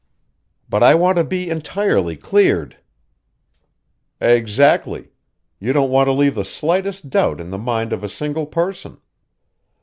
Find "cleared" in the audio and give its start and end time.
2.17-2.77